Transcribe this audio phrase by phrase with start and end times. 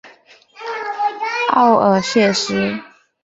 [1.53, 2.55] 奥尔谢斯。